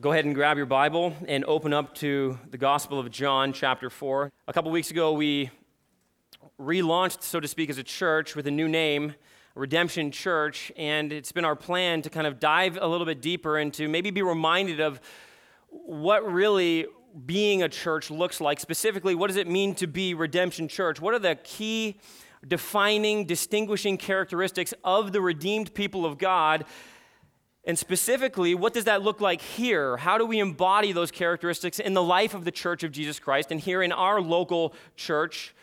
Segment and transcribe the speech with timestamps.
[0.00, 3.90] Go ahead and grab your Bible and open up to the Gospel of John, chapter
[3.90, 4.30] 4.
[4.46, 5.50] A couple weeks ago, we
[6.60, 9.14] relaunched, so to speak, as a church with a new name,
[9.56, 13.56] Redemption Church, and it's been our plan to kind of dive a little bit deeper
[13.56, 15.00] and to maybe be reminded of
[15.70, 16.86] what really
[17.26, 18.60] being a church looks like.
[18.60, 21.00] Specifically, what does it mean to be Redemption Church?
[21.00, 21.98] What are the key
[22.46, 26.66] defining, distinguishing characteristics of the redeemed people of God?
[27.64, 29.98] And specifically, what does that look like here?
[29.98, 33.50] How do we embody those characteristics in the life of the Church of Jesus Christ
[33.50, 35.54] and here in our local church?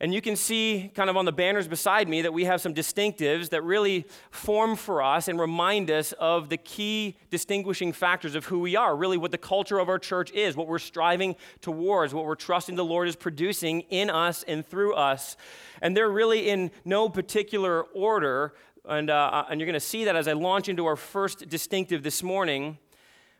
[0.00, 2.74] And you can see kind of on the banners beside me that we have some
[2.74, 8.44] distinctives that really form for us and remind us of the key distinguishing factors of
[8.46, 12.12] who we are, really what the culture of our church is, what we're striving towards,
[12.12, 15.36] what we're trusting the Lord is producing in us and through us.
[15.80, 18.52] And they're really in no particular order,
[18.88, 22.02] and, uh, and you're going to see that as I launch into our first distinctive
[22.02, 22.78] this morning.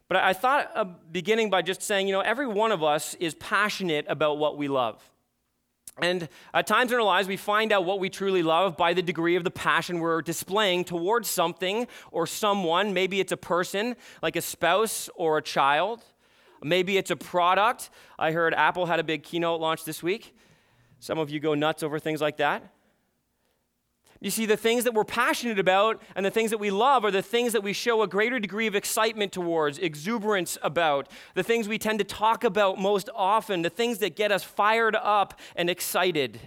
[0.08, 3.34] But I thought of beginning by just saying, you know, every one of us is
[3.34, 5.02] passionate about what we love.
[6.02, 9.02] And at times in our lives, we find out what we truly love by the
[9.02, 12.92] degree of the passion we're displaying towards something or someone.
[12.92, 16.02] Maybe it's a person, like a spouse or a child.
[16.62, 17.90] Maybe it's a product.
[18.18, 20.34] I heard Apple had a big keynote launch this week.
[20.98, 22.72] Some of you go nuts over things like that.
[24.24, 27.10] You see, the things that we're passionate about and the things that we love are
[27.10, 31.68] the things that we show a greater degree of excitement towards, exuberance about, the things
[31.68, 35.68] we tend to talk about most often, the things that get us fired up and
[35.68, 36.40] excited.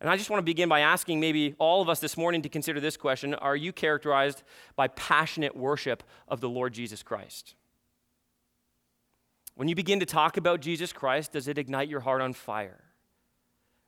[0.00, 2.48] And I just want to begin by asking maybe all of us this morning to
[2.48, 4.44] consider this question Are you characterized
[4.76, 7.56] by passionate worship of the Lord Jesus Christ?
[9.56, 12.93] When you begin to talk about Jesus Christ, does it ignite your heart on fire?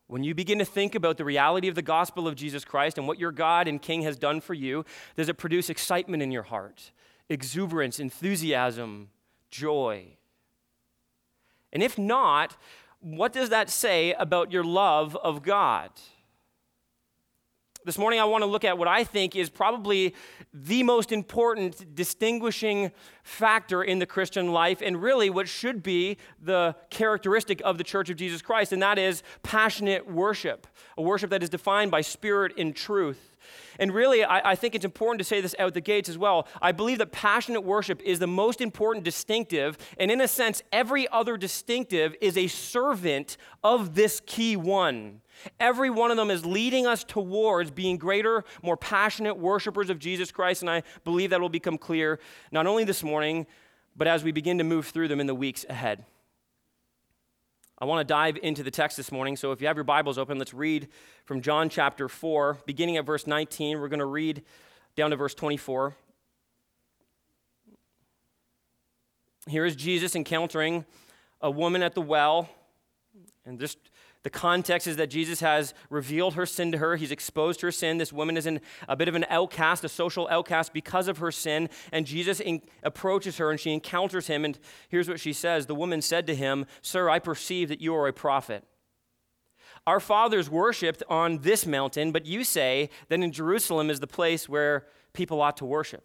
[0.08, 3.08] When you begin to think about the reality of the gospel of Jesus Christ and
[3.08, 4.84] what your God and King has done for you,
[5.16, 6.92] does it produce excitement in your heart,
[7.28, 9.10] exuberance, enthusiasm,
[9.50, 10.16] joy?
[11.72, 12.56] And if not,
[13.00, 15.90] what does that say about your love of God?
[17.86, 20.12] This morning, I want to look at what I think is probably
[20.52, 22.90] the most important distinguishing
[23.22, 28.10] factor in the Christian life, and really what should be the characteristic of the Church
[28.10, 30.66] of Jesus Christ, and that is passionate worship,
[30.98, 33.36] a worship that is defined by spirit and truth.
[33.78, 36.48] And really, I, I, think it's important to say this out the gates as well.
[36.60, 41.06] I believe that passionate worship is the most important distinctive, and in a sense, every
[41.10, 45.20] other distinctive is a servant of this key one.
[45.60, 50.30] Every one of them is leading us towards being greater, more passionate worshipers of Jesus
[50.30, 52.18] Christ, and I believe that will become clear
[52.50, 53.46] not only this morning,
[53.96, 56.04] but as we begin to move through them in the weeks ahead.
[57.78, 60.16] I want to dive into the text this morning, so if you have your Bibles
[60.16, 60.88] open, let's read
[61.26, 63.78] from John chapter 4, beginning at verse 19.
[63.78, 64.42] We're going to read
[64.96, 65.94] down to verse 24.
[69.48, 70.86] Here is Jesus encountering
[71.42, 72.48] a woman at the well,
[73.44, 73.78] and just
[74.26, 76.96] the context is that Jesus has revealed her sin to her.
[76.96, 77.98] He's exposed her sin.
[77.98, 81.30] This woman is in a bit of an outcast, a social outcast because of her
[81.30, 81.68] sin.
[81.92, 84.44] And Jesus in- approaches her and she encounters him.
[84.44, 87.94] And here's what she says The woman said to him, Sir, I perceive that you
[87.94, 88.64] are a prophet.
[89.86, 94.48] Our fathers worshiped on this mountain, but you say that in Jerusalem is the place
[94.48, 96.04] where people ought to worship.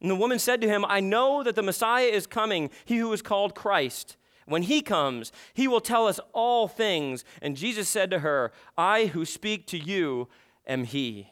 [0.00, 3.12] And the woman said to him, I know that the Messiah is coming, he who
[3.12, 4.16] is called Christ.
[4.46, 7.24] When he comes, he will tell us all things.
[7.40, 10.28] And Jesus said to her, I who speak to you
[10.66, 11.28] am he.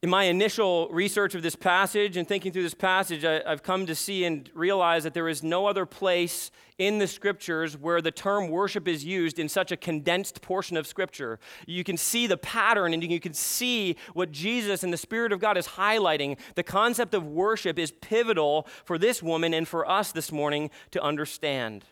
[0.00, 3.84] In my initial research of this passage and thinking through this passage, I, have come
[3.86, 8.12] to see and realize that there is no other place in the scriptures where the
[8.12, 11.40] term worship is used in such a condensed portion of scripture.
[11.66, 15.40] You can see the pattern and you can see what Jesus and the Spirit of
[15.40, 16.38] God is highlighting.
[16.54, 21.02] The concept of worship is pivotal for this woman and for us this morning to
[21.02, 21.82] understand.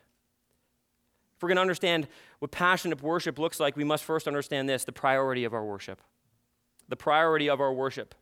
[1.37, 2.07] If we're going to understand
[2.39, 6.01] what passionate worship looks like, we must first understand this the priority of our worship
[6.89, 8.15] the priority of our worship.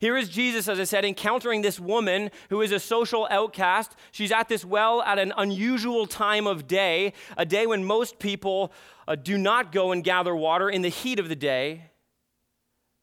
[0.00, 3.94] Here is Jesus, as I said, encountering this woman who is a social outcast.
[4.10, 8.72] She's at this well at an unusual time of day, a day when most people
[9.06, 11.90] uh, do not go and gather water in the heat of the day.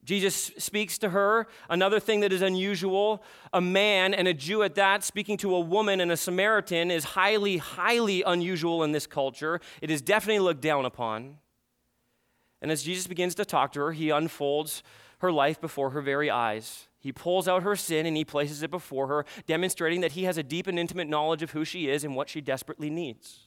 [0.03, 1.47] Jesus speaks to her.
[1.69, 5.59] Another thing that is unusual a man and a Jew at that speaking to a
[5.59, 9.61] woman and a Samaritan is highly, highly unusual in this culture.
[9.81, 11.37] It is definitely looked down upon.
[12.61, 14.83] And as Jesus begins to talk to her, he unfolds
[15.19, 16.87] her life before her very eyes.
[16.99, 20.37] He pulls out her sin and he places it before her, demonstrating that he has
[20.37, 23.39] a deep and intimate knowledge of who she is and what she desperately needs.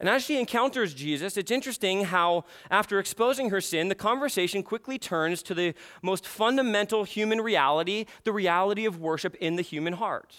[0.00, 4.98] And as she encounters Jesus, it's interesting how, after exposing her sin, the conversation quickly
[4.98, 10.34] turns to the most fundamental human reality the reality of worship in the human heart.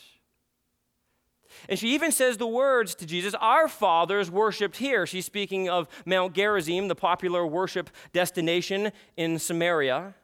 [1.70, 5.06] And she even says the words to Jesus, Our fathers worshiped here.
[5.06, 10.16] She's speaking of Mount Gerizim, the popular worship destination in Samaria.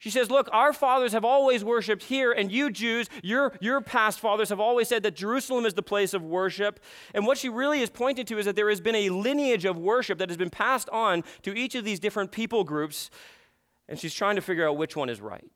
[0.00, 4.18] She says, Look, our fathers have always worshiped here, and you Jews, your, your past
[4.18, 6.80] fathers have always said that Jerusalem is the place of worship.
[7.14, 9.76] And what she really is pointing to is that there has been a lineage of
[9.76, 13.10] worship that has been passed on to each of these different people groups,
[13.90, 15.52] and she's trying to figure out which one is right.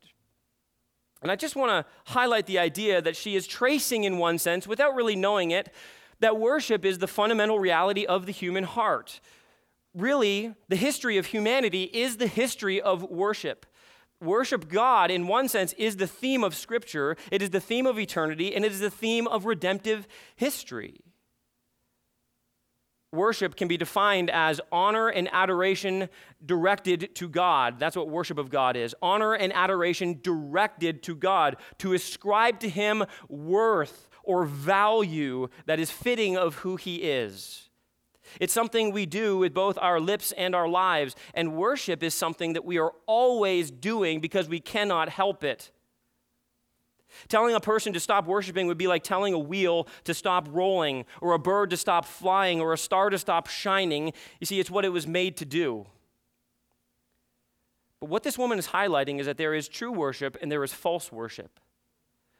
[1.25, 4.67] And I just want to highlight the idea that she is tracing, in one sense,
[4.67, 5.73] without really knowing it,
[6.19, 9.19] that worship is the fundamental reality of the human heart.
[9.95, 13.65] Really, the history of humanity is the history of worship
[14.21, 17.97] worship God, in one sense, is the theme of Scripture, it is the theme of
[17.97, 21.01] eternity, and it is the theme of redemptive history.
[23.11, 26.09] Worship can be defined as honor and adoration
[26.45, 27.79] directed to God.
[27.79, 28.93] That's what worship of God is.
[29.01, 35.91] Honor and adoration directed to God, to ascribe to Him worth or value that is
[35.91, 37.69] fitting of who He is.
[38.39, 41.15] It's something we do with both our lips and our lives.
[41.33, 45.71] And worship is something that we are always doing because we cannot help it.
[47.27, 51.05] Telling a person to stop worshiping would be like telling a wheel to stop rolling,
[51.21, 54.13] or a bird to stop flying, or a star to stop shining.
[54.39, 55.85] You see, it's what it was made to do.
[57.99, 60.73] But what this woman is highlighting is that there is true worship and there is
[60.73, 61.59] false worship.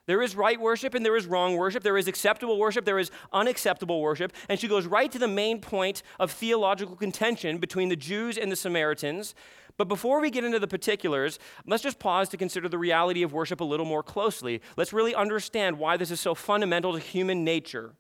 [0.08, 1.82] There is right worship and there is wrong worship.
[1.82, 4.34] There is acceptable worship, there is unacceptable worship.
[4.48, 8.52] And she goes right to the main point of theological contention between the Jews and
[8.52, 9.34] the Samaritans.
[9.78, 13.34] But before we get into the particulars, let's just pause to consider the reality of
[13.34, 14.62] worship a little more closely.
[14.78, 17.96] Let's really understand why this is so fundamental to human nature.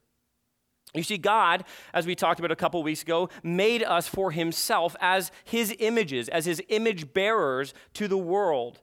[0.93, 4.95] You see, God, as we talked about a couple weeks ago, made us for himself
[5.01, 8.79] as his images, as his image bearers to the world.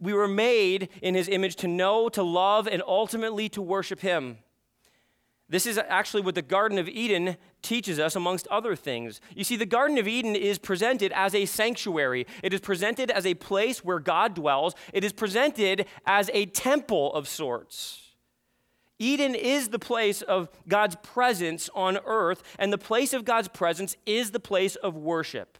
[0.00, 4.38] We were made in his image to know, to love, and ultimately to worship him.
[5.48, 9.20] This is actually what the Garden of Eden teaches us, amongst other things.
[9.34, 13.26] You see, the Garden of Eden is presented as a sanctuary, it is presented as
[13.26, 18.00] a place where God dwells, it is presented as a temple of sorts.
[18.98, 23.96] Eden is the place of God's presence on earth, and the place of God's presence
[24.06, 25.58] is the place of worship.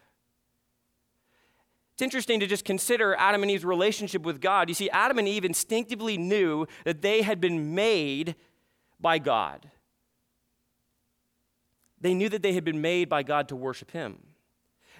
[1.94, 4.68] It's interesting to just consider Adam and Eve's relationship with God.
[4.68, 8.34] You see, Adam and Eve instinctively knew that they had been made
[9.04, 9.70] by God.
[12.00, 14.18] They knew that they had been made by God to worship Him.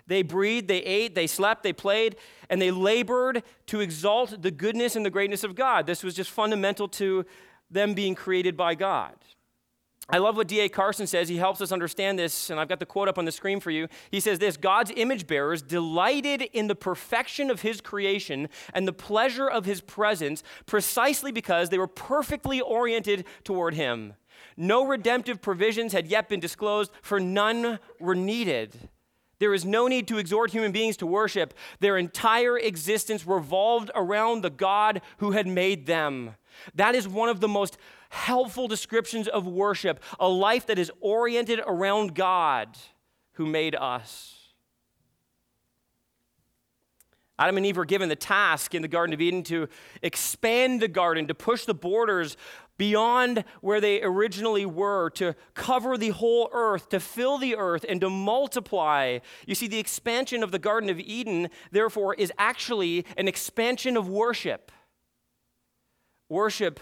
[0.06, 2.17] They breathed, they ate, they slept, they played,
[2.51, 5.87] and they labored to exalt the goodness and the greatness of God.
[5.87, 7.25] This was just fundamental to
[7.71, 9.15] them being created by God.
[10.09, 10.69] I love what D.A.
[10.69, 11.29] Carson says.
[11.29, 13.71] He helps us understand this, and I've got the quote up on the screen for
[13.71, 13.89] you.
[14.11, 18.93] He says this God's image bearers delighted in the perfection of his creation and the
[18.93, 24.15] pleasure of his presence precisely because they were perfectly oriented toward him.
[24.56, 28.89] No redemptive provisions had yet been disclosed, for none were needed.
[29.39, 31.55] There is no need to exhort human beings to worship.
[31.81, 36.37] Their entire existence revolved around the God who had made them.
[36.75, 37.77] That is one of the most
[38.15, 42.79] helpful descriptions of worship a life that is oriented around God
[43.33, 44.31] who made us.
[47.37, 49.69] Adam and Eve were given the task in the Garden of Eden to
[50.03, 52.37] expand the garden, to push the borders
[52.77, 58.01] beyond where they originally were, to cover the whole earth, to fill the earth, and
[58.01, 59.19] to multiply.
[59.47, 64.09] You see, the expansion of the Garden of Eden, therefore, is actually an expansion of
[64.09, 64.71] worship.
[66.29, 66.79] Worship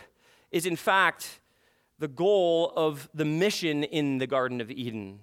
[0.52, 1.40] is, in fact,
[1.98, 5.20] the goal of the mission in the Garden of Eden.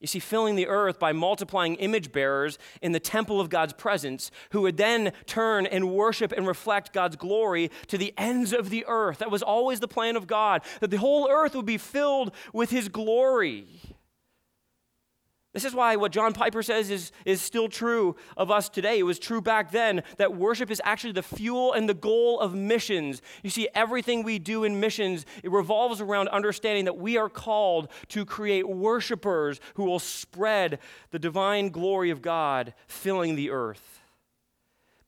[0.00, 4.30] You see, filling the earth by multiplying image bearers in the temple of God's presence,
[4.50, 8.84] who would then turn and worship and reflect God's glory to the ends of the
[8.86, 9.18] earth.
[9.18, 12.70] That was always the plan of God, that the whole earth would be filled with
[12.70, 13.66] His glory.
[15.56, 18.98] This is why what John Piper says is, is still true of us today.
[18.98, 22.54] It was true back then that worship is actually the fuel and the goal of
[22.54, 23.22] missions.
[23.42, 27.88] You see, everything we do in missions, it revolves around understanding that we are called
[28.08, 30.78] to create worshipers who will spread
[31.10, 33.95] the divine glory of God filling the earth.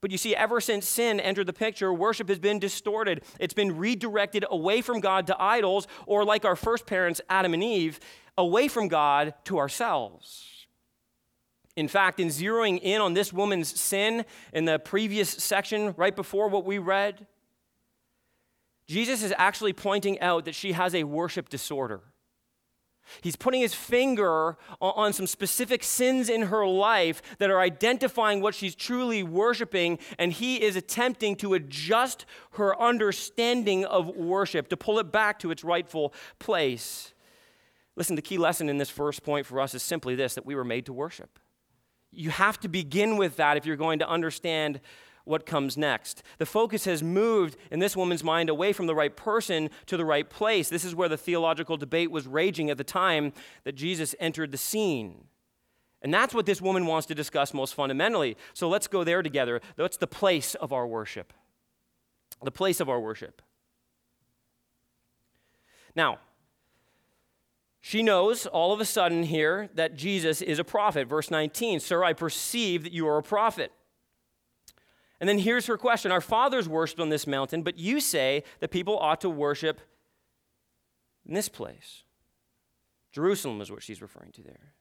[0.01, 3.25] But you see, ever since sin entered the picture, worship has been distorted.
[3.41, 7.65] It's been redirected away from God to idols, or like our first parents, Adam and
[7.65, 7.99] Eve,
[8.37, 10.67] away from God to ourselves.
[11.75, 16.49] In fact, in zeroing in on this woman's sin in the previous section, right before
[16.49, 17.27] what we read,
[18.87, 22.01] Jesus is actually pointing out that she has a worship disorder.
[23.21, 28.55] He's putting his finger on some specific sins in her life that are identifying what
[28.55, 34.99] she's truly worshiping, and he is attempting to adjust her understanding of worship, to pull
[34.99, 37.13] it back to its rightful place.
[37.97, 40.55] Listen, the key lesson in this first point for us is simply this that we
[40.55, 41.39] were made to worship.
[42.13, 44.81] You have to begin with that if you're going to understand
[45.29, 46.23] what comes next.
[46.39, 50.05] The focus has moved in this woman's mind away from the right person to the
[50.05, 50.69] right place.
[50.69, 53.33] This is where the theological debate was raging at the time
[53.65, 55.25] that Jesus entered the scene.
[56.01, 58.37] And that's what this woman wants to discuss most fundamentally.
[58.55, 59.61] So let's go there together.
[59.77, 61.33] That's the place of our worship.
[62.43, 63.43] The place of our worship.
[65.95, 66.19] Now,
[67.81, 71.09] she knows all of a sudden here that Jesus is a prophet.
[71.09, 73.73] Verse 19 Sir, I perceive that you are a prophet.
[75.21, 78.71] And then here's her question Our fathers worshiped on this mountain, but you say that
[78.71, 79.81] people ought to worship
[81.27, 82.05] in this place.
[83.13, 84.75] Jerusalem is what she's referring to there.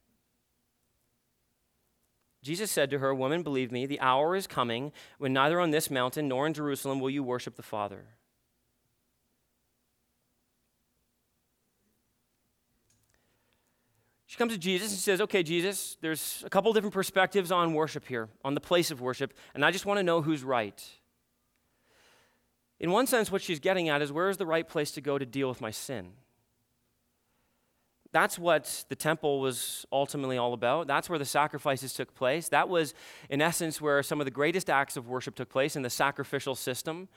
[2.43, 5.89] Jesus said to her, Woman, believe me, the hour is coming when neither on this
[5.89, 8.05] mountain nor in Jerusalem will you worship the Father.
[14.27, 18.05] She comes to Jesus and says, Okay, Jesus, there's a couple different perspectives on worship
[18.05, 20.83] here, on the place of worship, and I just want to know who's right.
[22.79, 25.17] In one sense, what she's getting at is where is the right place to go
[25.17, 26.11] to deal with my sin?
[28.11, 30.87] That's what the temple was ultimately all about.
[30.87, 32.49] That's where the sacrifices took place.
[32.49, 32.93] That was,
[33.29, 36.55] in essence, where some of the greatest acts of worship took place in the sacrificial
[36.55, 37.09] system.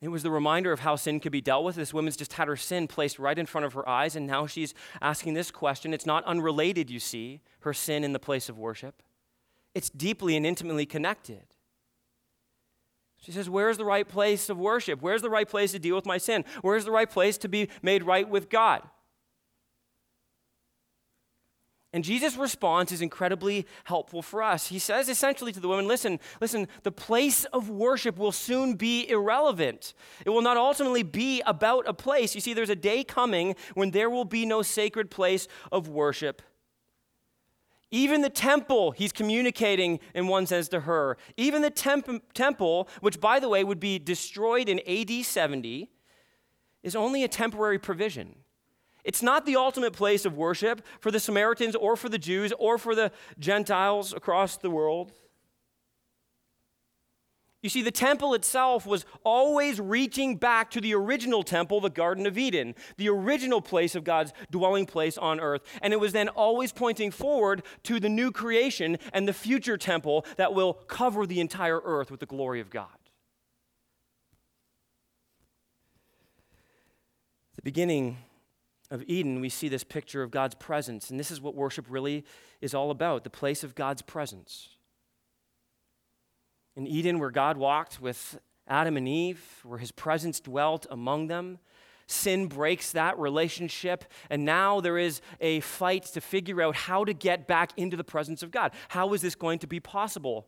[0.00, 1.74] It was the reminder of how sin could be dealt with.
[1.74, 4.46] This woman's just had her sin placed right in front of her eyes, and now
[4.46, 5.92] she's asking this question.
[5.92, 9.02] It's not unrelated, you see, her sin in the place of worship.
[9.74, 11.46] It's deeply and intimately connected.
[13.20, 15.02] She says, Where's the right place of worship?
[15.02, 16.44] Where's the right place to deal with my sin?
[16.62, 18.82] Where's the right place to be made right with God?
[21.92, 24.66] And Jesus' response is incredibly helpful for us.
[24.66, 29.08] He says essentially to the woman, listen, listen, the place of worship will soon be
[29.08, 29.94] irrelevant.
[30.26, 32.34] It will not ultimately be about a place.
[32.34, 36.42] You see, there's a day coming when there will be no sacred place of worship.
[37.90, 41.16] Even the temple, he's communicating in one sense to her.
[41.38, 45.90] Even the temp- temple, which by the way would be destroyed in AD 70,
[46.82, 48.36] is only a temporary provision.
[49.04, 52.78] It's not the ultimate place of worship for the Samaritans or for the Jews or
[52.78, 55.12] for the Gentiles across the world.
[57.60, 62.24] You see, the temple itself was always reaching back to the original temple, the Garden
[62.24, 65.62] of Eden, the original place of God's dwelling place on earth.
[65.82, 70.24] And it was then always pointing forward to the new creation and the future temple
[70.36, 72.86] that will cover the entire earth with the glory of God.
[77.56, 78.18] The beginning
[78.90, 81.10] of Eden, we see this picture of God's presence.
[81.10, 82.24] And this is what worship really
[82.60, 84.70] is all about the place of God's presence.
[86.76, 91.58] In Eden, where God walked with Adam and Eve, where his presence dwelt among them,
[92.06, 94.04] sin breaks that relationship.
[94.30, 98.04] And now there is a fight to figure out how to get back into the
[98.04, 98.72] presence of God.
[98.88, 100.46] How is this going to be possible?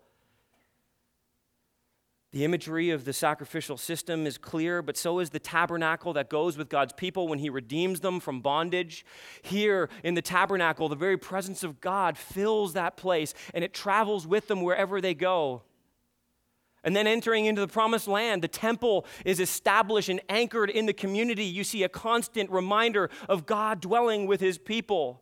[2.33, 6.57] The imagery of the sacrificial system is clear, but so is the tabernacle that goes
[6.57, 9.05] with God's people when He redeems them from bondage.
[9.43, 14.29] Here in the tabernacle, the very presence of God fills that place and it travels
[14.29, 15.63] with them wherever they go.
[16.85, 20.93] And then entering into the promised land, the temple is established and anchored in the
[20.93, 21.45] community.
[21.45, 25.21] You see a constant reminder of God dwelling with His people.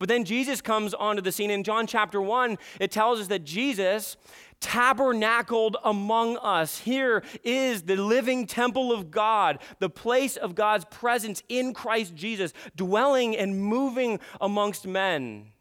[0.00, 1.50] But then Jesus comes onto the scene.
[1.50, 4.16] In John chapter 1, it tells us that Jesus
[4.60, 6.78] tabernacled among us.
[6.78, 12.52] Here is the living temple of God, the place of God's presence in Christ Jesus,
[12.76, 15.52] dwelling and moving amongst men.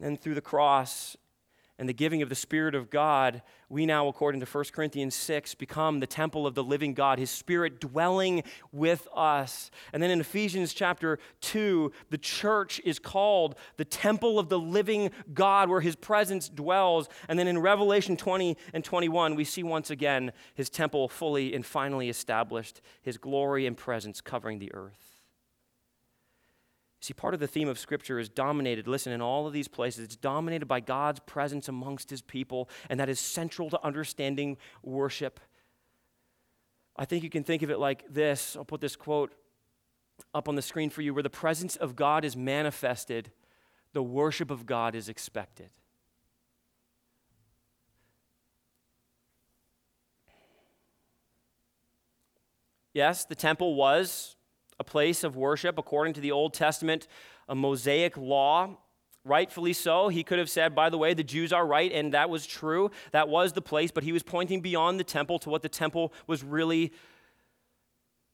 [0.00, 1.16] And through the cross
[1.82, 5.56] and the giving of the Spirit of God, we now, according to 1 Corinthians 6,
[5.56, 9.68] become the temple of the living God, His Spirit dwelling with us.
[9.92, 15.10] And then in Ephesians chapter 2, the church is called the temple of the living
[15.34, 17.08] God, where His presence dwells.
[17.28, 21.66] And then in Revelation 20 and 21, we see once again His temple fully and
[21.66, 25.21] finally established, His glory and presence covering the earth.
[27.02, 30.04] See, part of the theme of Scripture is dominated, listen, in all of these places,
[30.04, 35.40] it's dominated by God's presence amongst His people, and that is central to understanding worship.
[36.96, 38.54] I think you can think of it like this.
[38.56, 39.34] I'll put this quote
[40.32, 43.32] up on the screen for you where the presence of God is manifested,
[43.92, 45.70] the worship of God is expected.
[52.94, 54.36] Yes, the temple was
[54.78, 57.06] a place of worship according to the Old Testament,
[57.48, 58.78] a Mosaic law.
[59.24, 60.08] Rightfully so.
[60.08, 62.90] He could have said, by the way, the Jews are right, and that was true.
[63.12, 66.12] That was the place, but he was pointing beyond the temple to what the temple
[66.26, 66.92] was really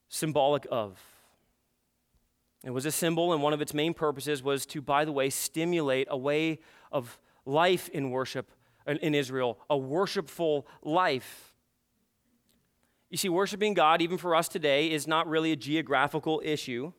[0.07, 0.99] symbolic of.
[2.63, 5.29] It was a symbol, and one of its main purposes was to, by the way,
[5.29, 6.59] stimulate a way
[6.91, 8.51] of life in worship
[8.87, 11.48] in Israel, a worshipful life.
[13.09, 16.93] You see, worshiping God, even for us today, is not really a geographical issue.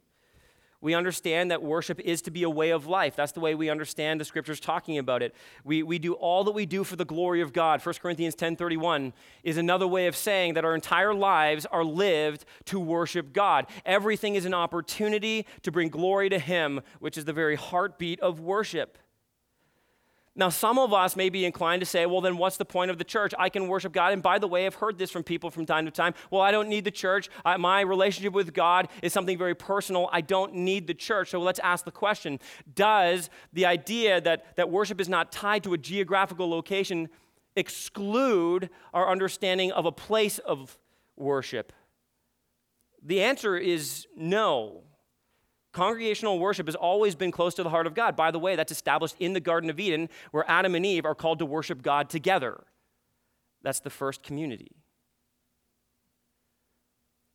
[0.82, 3.14] We understand that worship is to be a way of life.
[3.14, 5.34] That's the way we understand the scriptures talking about it.
[5.62, 7.84] We, we do all that we do for the glory of God.
[7.84, 9.12] 1 Corinthians 10.31
[9.42, 13.66] is another way of saying that our entire lives are lived to worship God.
[13.84, 18.40] Everything is an opportunity to bring glory to Him, which is the very heartbeat of
[18.40, 18.96] worship.
[20.40, 22.96] Now, some of us may be inclined to say, well, then what's the point of
[22.96, 23.34] the church?
[23.38, 24.14] I can worship God.
[24.14, 26.14] And by the way, I've heard this from people from time to time.
[26.30, 27.28] Well, I don't need the church.
[27.44, 30.08] I, my relationship with God is something very personal.
[30.10, 31.28] I don't need the church.
[31.28, 32.40] So let's ask the question
[32.74, 37.10] Does the idea that, that worship is not tied to a geographical location
[37.54, 40.78] exclude our understanding of a place of
[41.16, 41.70] worship?
[43.02, 44.84] The answer is no.
[45.72, 48.16] Congregational worship has always been close to the heart of God.
[48.16, 51.14] By the way, that's established in the Garden of Eden, where Adam and Eve are
[51.14, 52.64] called to worship God together.
[53.62, 54.72] That's the first community.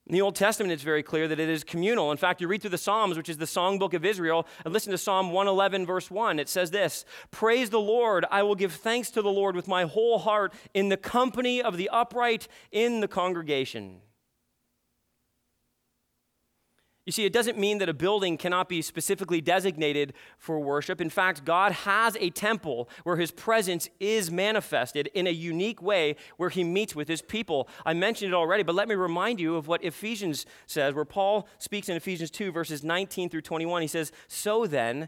[0.07, 2.11] In the Old Testament, it's very clear that it is communal.
[2.11, 4.91] In fact, you read through the Psalms, which is the songbook of Israel, and listen
[4.91, 6.37] to Psalm 111, verse 1.
[6.37, 8.23] It says this Praise the Lord.
[8.29, 11.77] I will give thanks to the Lord with my whole heart in the company of
[11.77, 14.01] the upright in the congregation.
[17.05, 20.99] You see, it doesn't mean that a building cannot be specifically designated for worship.
[20.99, 26.15] In fact, God has a temple where his presence is manifested in a unique way
[26.37, 27.69] where he meets with his people.
[27.85, 31.47] I mentioned it already, but let me remind you of what Ephesians says, where Paul
[31.59, 33.83] speaks in Ephesians 2, verses 19 through 21.
[33.83, 35.07] He says, So then,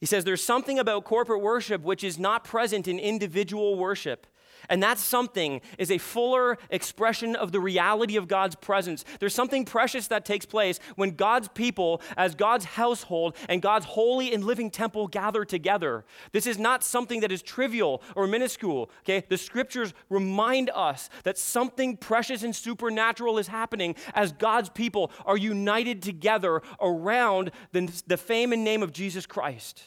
[0.00, 4.26] he says there's something about corporate worship which is not present in individual worship.
[4.68, 9.04] And that something is a fuller expression of the reality of God's presence.
[9.18, 14.34] There's something precious that takes place when God's people, as God's household and God's holy
[14.34, 16.04] and living temple gather together.
[16.32, 19.24] This is not something that is trivial or minuscule, okay?
[19.28, 25.36] The scriptures remind us that something precious and supernatural is happening as God's people are
[25.36, 29.82] united together around the, the fame and name of Jesus Christ.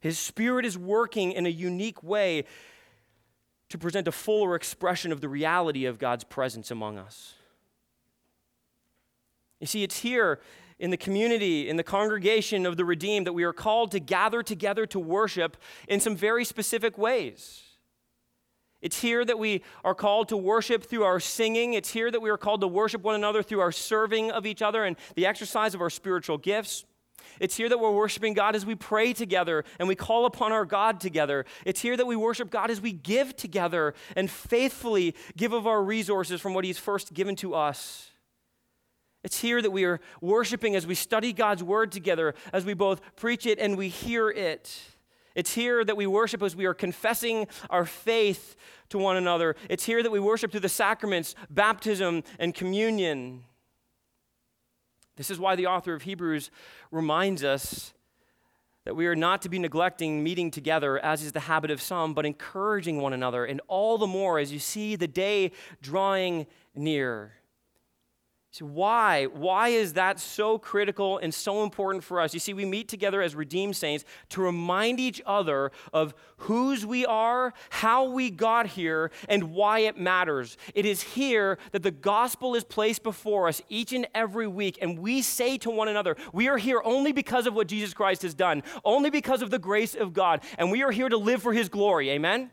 [0.00, 2.44] His spirit is working in a unique way
[3.70, 7.34] to present a fuller expression of the reality of God's presence among us.
[9.60, 10.40] You see, it's here
[10.78, 14.42] in the community, in the congregation of the redeemed, that we are called to gather
[14.42, 15.56] together to worship
[15.86, 17.62] in some very specific ways.
[18.82, 21.74] It's here that we are called to worship through our singing.
[21.74, 24.62] It's here that we are called to worship one another through our serving of each
[24.62, 26.86] other and the exercise of our spiritual gifts.
[27.38, 30.64] It's here that we're worshiping God as we pray together and we call upon our
[30.64, 31.44] God together.
[31.64, 35.82] It's here that we worship God as we give together and faithfully give of our
[35.82, 38.10] resources from what He's first given to us.
[39.22, 43.00] It's here that we are worshiping as we study God's word together, as we both
[43.16, 44.80] preach it and we hear it.
[45.34, 48.56] It's here that we worship as we are confessing our faith
[48.88, 49.56] to one another.
[49.68, 53.44] It's here that we worship through the sacraments, baptism, and communion.
[55.20, 56.50] This is why the author of Hebrews
[56.90, 57.92] reminds us
[58.86, 62.14] that we are not to be neglecting meeting together, as is the habit of some,
[62.14, 65.52] but encouraging one another, and all the more as you see the day
[65.82, 67.34] drawing near.
[68.52, 69.26] So, why?
[69.26, 72.34] Why is that so critical and so important for us?
[72.34, 77.06] You see, we meet together as redeemed saints to remind each other of whose we
[77.06, 80.56] are, how we got here, and why it matters.
[80.74, 84.98] It is here that the gospel is placed before us each and every week, and
[84.98, 88.34] we say to one another, We are here only because of what Jesus Christ has
[88.34, 91.52] done, only because of the grace of God, and we are here to live for
[91.52, 92.10] his glory.
[92.10, 92.50] Amen?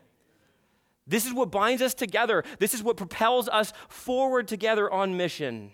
[1.08, 5.72] This is what binds us together, this is what propels us forward together on mission.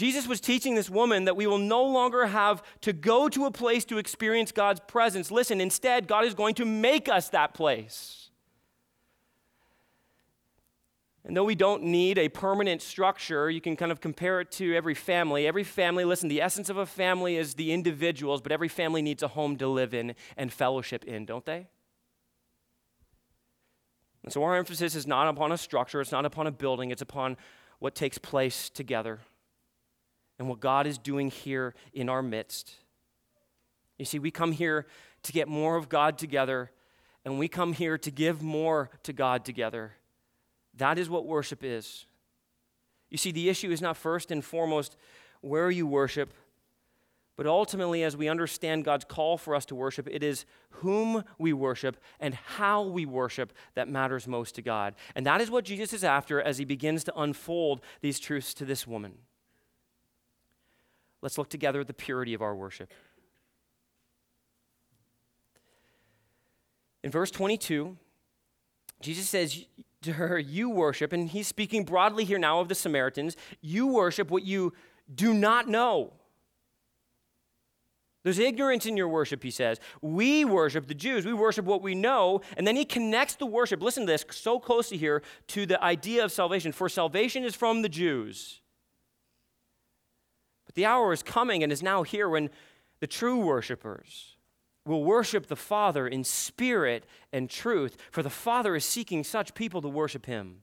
[0.00, 3.50] Jesus was teaching this woman that we will no longer have to go to a
[3.50, 5.30] place to experience God's presence.
[5.30, 8.30] Listen, instead, God is going to make us that place.
[11.22, 14.74] And though we don't need a permanent structure, you can kind of compare it to
[14.74, 15.46] every family.
[15.46, 19.22] Every family, listen, the essence of a family is the individuals, but every family needs
[19.22, 21.66] a home to live in and fellowship in, don't they?
[24.24, 27.02] And so our emphasis is not upon a structure, it's not upon a building, it's
[27.02, 27.36] upon
[27.80, 29.20] what takes place together
[30.40, 32.72] and what God is doing here in our midst.
[33.98, 34.86] You see, we come here
[35.24, 36.70] to get more of God together,
[37.26, 39.92] and we come here to give more to God together.
[40.78, 42.06] That is what worship is.
[43.10, 44.96] You see, the issue is not first and foremost
[45.42, 46.32] where you worship,
[47.36, 51.52] but ultimately, as we understand God's call for us to worship, it is whom we
[51.52, 54.94] worship and how we worship that matters most to God.
[55.14, 58.64] And that is what Jesus is after as he begins to unfold these truths to
[58.64, 59.18] this woman.
[61.22, 62.92] Let's look together at the purity of our worship.
[67.02, 67.96] In verse 22,
[69.00, 69.64] Jesus says
[70.02, 74.30] to her, You worship, and he's speaking broadly here now of the Samaritans, you worship
[74.30, 74.72] what you
[75.14, 76.12] do not know.
[78.22, 79.80] There's ignorance in your worship, he says.
[80.02, 82.42] We worship, the Jews, we worship what we know.
[82.58, 86.22] And then he connects the worship, listen to this, so closely here, to the idea
[86.22, 86.72] of salvation.
[86.72, 88.60] For salvation is from the Jews.
[90.70, 92.48] But the hour is coming and is now here when
[93.00, 94.36] the true worshipers
[94.86, 99.82] will worship the Father in spirit and truth, for the Father is seeking such people
[99.82, 100.62] to worship him.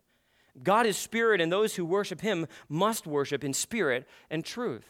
[0.63, 4.88] God is spirit, and those who worship him must worship in spirit and truth.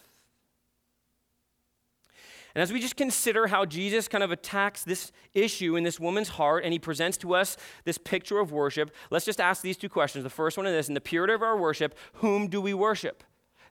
[2.53, 6.29] And as we just consider how Jesus kind of attacks this issue in this woman's
[6.29, 9.89] heart and he presents to us this picture of worship, let's just ask these two
[9.89, 10.23] questions.
[10.23, 13.23] The first one is this In the purity of our worship, whom do we worship?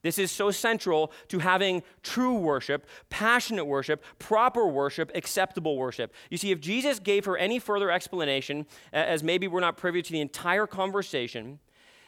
[0.06, 6.14] This is so central to having true worship, passionate worship, proper worship, acceptable worship.
[6.30, 10.12] You see, if Jesus gave her any further explanation, as maybe we're not privy to
[10.12, 11.58] the entire conversation,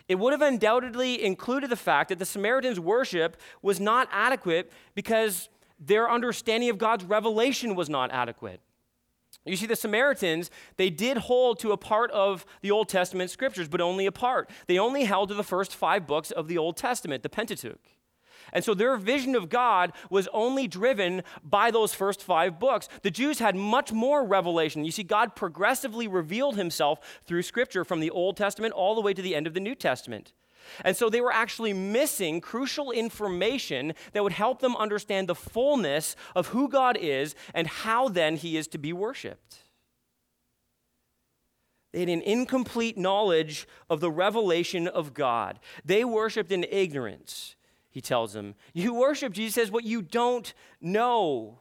[0.06, 5.48] it would have undoubtedly included the fact that the Samaritans' worship was not adequate because
[5.80, 8.61] their understanding of God's revelation was not adequate.
[9.44, 13.68] You see, the Samaritans, they did hold to a part of the Old Testament scriptures,
[13.68, 14.50] but only a part.
[14.66, 17.80] They only held to the first five books of the Old Testament, the Pentateuch.
[18.52, 22.88] And so their vision of God was only driven by those first five books.
[23.02, 24.84] The Jews had much more revelation.
[24.84, 29.12] You see, God progressively revealed himself through Scripture from the Old Testament all the way
[29.12, 30.32] to the end of the New Testament.
[30.85, 36.16] And so they were actually missing crucial information that would help them understand the fullness
[36.35, 39.59] of who God is and how then he is to be worshiped.
[41.92, 45.59] They had an incomplete knowledge of the revelation of God.
[45.85, 47.57] They worshiped in ignorance,
[47.90, 48.54] he tells them.
[48.74, 51.59] You worship, Jesus says, what you don't know.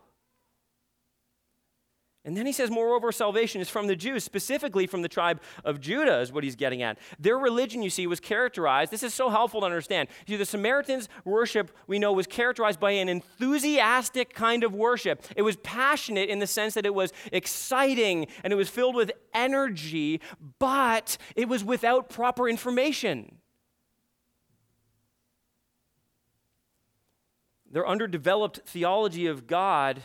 [2.27, 5.79] And then he says, moreover, salvation is from the Jews, specifically from the tribe of
[5.79, 6.97] Judah, is what he's getting at.
[7.17, 10.09] Their religion, you see, was characterized, this is so helpful to understand.
[10.27, 15.25] See, the Samaritans' worship, we know, was characterized by an enthusiastic kind of worship.
[15.37, 19.09] It was passionate in the sense that it was exciting and it was filled with
[19.33, 20.19] energy,
[20.59, 23.37] but it was without proper information.
[27.71, 30.03] Their underdeveloped theology of God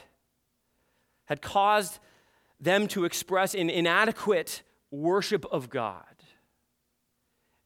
[1.25, 1.99] had caused
[2.63, 6.05] them to express an inadequate worship of God.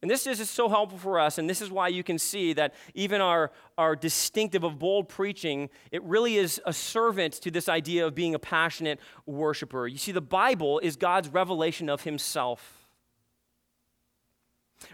[0.02, 2.74] And this is so helpful for us, and this is why you can see that
[2.94, 8.06] even our, our distinctive of bold preaching, it really is a servant to this idea
[8.06, 9.86] of being a passionate worshiper.
[9.86, 12.85] You see, the Bible is God's revelation of Himself.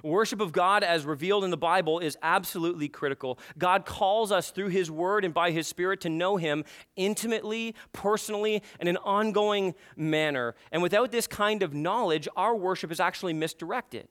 [0.02, 3.38] Worship of God, as revealed in the Bible, is absolutely critical.
[3.58, 6.64] God calls us through His Word and by His Spirit to know Him
[6.96, 10.54] intimately, personally, in an ongoing manner.
[10.70, 14.08] And without this kind of knowledge, our worship is actually misdirected.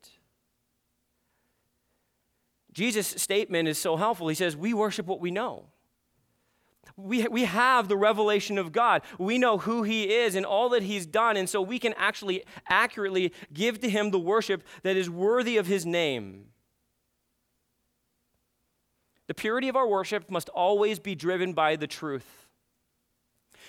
[2.74, 4.28] Jesus' statement is so helpful.
[4.28, 5.71] He says, We worship what we know.
[6.98, 9.02] We, we have the revelation of God.
[9.18, 12.44] We know who He is and all that He's done, and so we can actually
[12.68, 16.46] accurately give to Him the worship that is worthy of His name.
[19.28, 22.48] The purity of our worship must always be driven by the truth.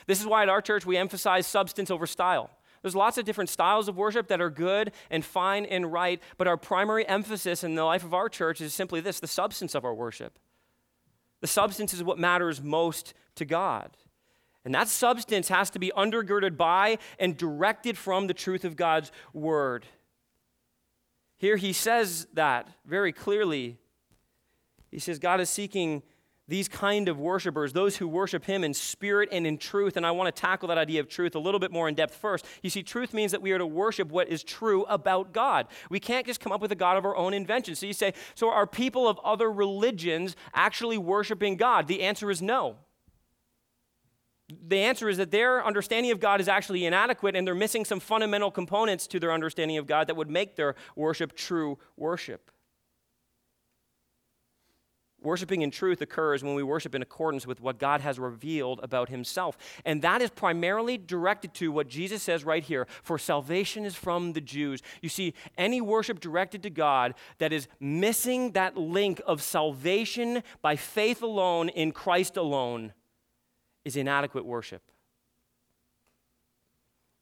[0.06, 2.50] This is why at our church we emphasize substance over style.
[2.82, 6.48] There's lots of different styles of worship that are good and fine and right, but
[6.48, 9.84] our primary emphasis in the life of our church is simply this the substance of
[9.84, 10.38] our worship.
[11.42, 13.90] The substance is what matters most to God.
[14.64, 19.10] And that substance has to be undergirded by and directed from the truth of God's
[19.34, 19.84] word.
[21.36, 23.76] Here he says that very clearly
[24.92, 26.04] he says God is seeking
[26.52, 29.96] these kind of worshipers, those who worship him in spirit and in truth.
[29.96, 32.14] And I want to tackle that idea of truth a little bit more in depth
[32.14, 32.44] first.
[32.62, 35.66] You see, truth means that we are to worship what is true about God.
[35.88, 37.74] We can't just come up with a God of our own invention.
[37.74, 41.86] So you say, so are people of other religions actually worshiping God?
[41.86, 42.76] The answer is no.
[44.68, 47.98] The answer is that their understanding of God is actually inadequate and they're missing some
[47.98, 52.51] fundamental components to their understanding of God that would make their worship true worship.
[55.22, 59.08] Worshiping in truth occurs when we worship in accordance with what God has revealed about
[59.08, 59.56] himself.
[59.84, 64.32] And that is primarily directed to what Jesus says right here for salvation is from
[64.32, 64.82] the Jews.
[65.00, 70.76] You see, any worship directed to God that is missing that link of salvation by
[70.76, 72.92] faith alone in Christ alone
[73.84, 74.82] is inadequate worship.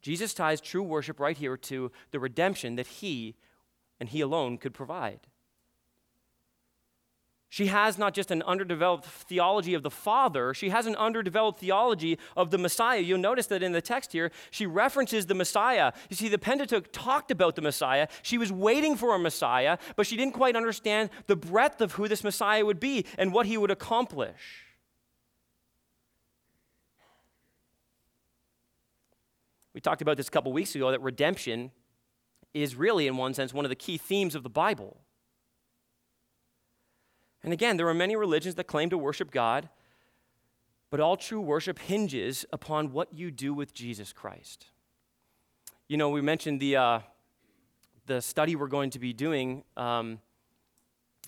[0.02, 3.36] Jesus ties true worship right here to the redemption that he
[3.98, 5.20] and he alone could provide.
[7.52, 12.16] She has not just an underdeveloped theology of the Father, she has an underdeveloped theology
[12.36, 13.00] of the Messiah.
[13.00, 15.92] You'll notice that in the text here, she references the Messiah.
[16.08, 18.06] You see, the Pentateuch talked about the Messiah.
[18.22, 22.06] She was waiting for a Messiah, but she didn't quite understand the breadth of who
[22.06, 24.64] this Messiah would be and what he would accomplish.
[29.74, 31.72] We talked about this a couple weeks ago that redemption
[32.54, 34.99] is really, in one sense, one of the key themes of the Bible.
[37.42, 39.68] And again, there are many religions that claim to worship God,
[40.90, 44.66] but all true worship hinges upon what you do with Jesus Christ.
[45.88, 47.00] You know, we mentioned the, uh,
[48.06, 50.18] the study we're going to be doing, um,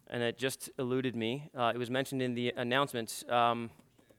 [0.09, 1.51] and it just eluded me.
[1.57, 3.25] Uh, it was mentioned in the announcements.
[3.29, 3.71] Um,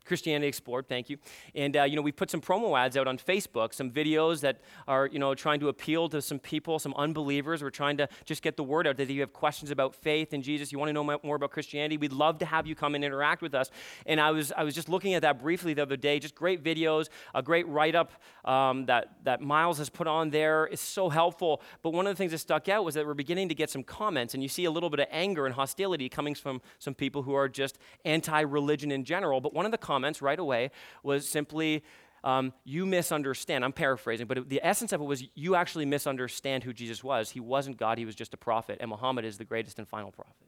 [0.06, 1.18] Christianity Explored, thank you.
[1.56, 4.62] And, uh, you know, we put some promo ads out on Facebook, some videos that
[4.88, 7.64] are, you know, trying to appeal to some people, some unbelievers.
[7.64, 10.34] We're trying to just get the word out that if you have questions about faith
[10.34, 12.96] and Jesus, you want to know more about Christianity, we'd love to have you come
[12.96, 13.70] and interact with us.
[14.06, 16.64] And I was, I was just looking at that briefly the other day, just great
[16.64, 18.12] videos, a great write-up
[18.46, 20.66] um, that, that Miles has put on there.
[20.66, 21.62] It's so helpful.
[21.82, 23.84] But one of the things that stuck out was that we're beginning to get some
[23.84, 27.24] comments, and you see a little bit of anger and hostility coming from some people
[27.24, 29.40] who are just anti-religion in general.
[29.40, 30.72] But one of the comments right away
[31.04, 31.84] was simply,
[32.24, 33.64] um, you misunderstand.
[33.64, 37.30] I'm paraphrasing, but it, the essence of it was you actually misunderstand who Jesus was.
[37.30, 40.12] He wasn't God, he was just a prophet, and Muhammad is the greatest and final
[40.12, 40.48] prophet.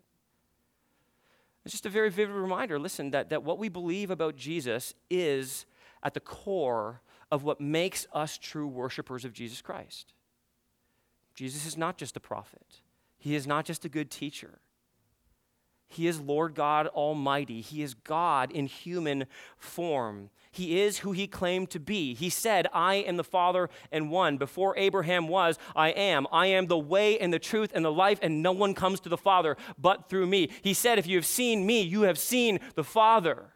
[1.63, 5.65] It's just a very vivid reminder listen, that, that what we believe about Jesus is
[6.01, 10.13] at the core of what makes us true worshipers of Jesus Christ.
[11.35, 12.81] Jesus is not just a prophet,
[13.17, 14.59] he is not just a good teacher.
[15.95, 17.61] He is Lord God Almighty.
[17.61, 19.27] He is God in human
[19.57, 20.29] form.
[20.51, 22.13] He is who he claimed to be.
[22.13, 24.37] He said, I am the Father and one.
[24.37, 26.27] Before Abraham was, I am.
[26.31, 29.09] I am the way and the truth and the life, and no one comes to
[29.09, 30.49] the Father but through me.
[30.61, 33.47] He said, If you have seen me, you have seen the Father.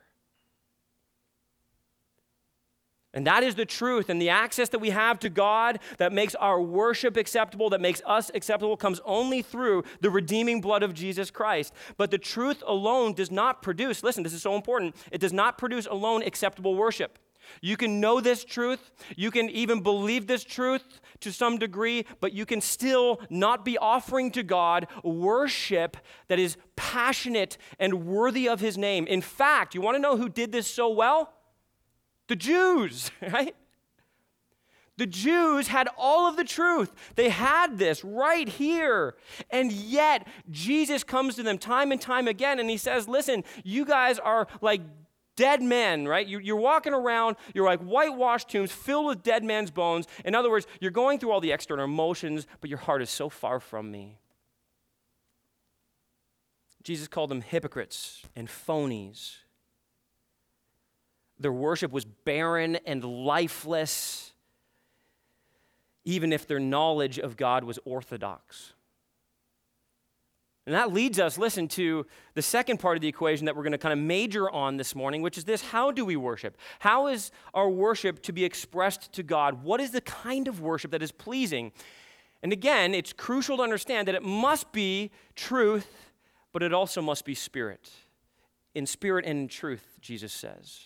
[3.14, 4.10] And that is the truth.
[4.10, 8.02] And the access that we have to God that makes our worship acceptable, that makes
[8.06, 11.74] us acceptable, comes only through the redeeming blood of Jesus Christ.
[11.98, 15.58] But the truth alone does not produce, listen, this is so important, it does not
[15.58, 17.18] produce alone acceptable worship.
[17.62, 22.32] You can know this truth, you can even believe this truth to some degree, but
[22.32, 28.60] you can still not be offering to God worship that is passionate and worthy of
[28.60, 29.08] His name.
[29.08, 31.34] In fact, you want to know who did this so well?
[32.30, 33.56] The Jews, right?
[34.98, 36.94] The Jews had all of the truth.
[37.16, 39.16] They had this right here.
[39.50, 43.86] And yet, Jesus comes to them time and time again and he says, Listen, you
[43.86, 44.82] guys are like
[45.38, 46.28] dead men, right?
[46.28, 50.06] You're walking around, you're like whitewashed tombs filled with dead men's bones.
[50.26, 53.30] In other words, you're going through all the external emotions, but your heart is so
[53.30, 54.20] far from me.
[56.84, 59.38] Jesus called them hypocrites and phonies.
[61.40, 64.34] Their worship was barren and lifeless,
[66.04, 68.74] even if their knowledge of God was orthodox.
[70.66, 73.72] And that leads us, listen, to the second part of the equation that we're going
[73.72, 76.58] to kind of major on this morning, which is this how do we worship?
[76.78, 79.64] How is our worship to be expressed to God?
[79.64, 81.72] What is the kind of worship that is pleasing?
[82.44, 86.12] And again, it's crucial to understand that it must be truth,
[86.52, 87.90] but it also must be spirit.
[88.76, 90.82] In spirit and in truth, Jesus says.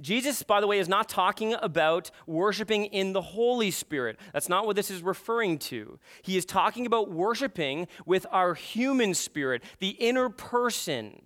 [0.00, 4.18] Jesus, by the way, is not talking about worshiping in the Holy Spirit.
[4.32, 5.98] That's not what this is referring to.
[6.22, 11.22] He is talking about worshiping with our human spirit, the inner person.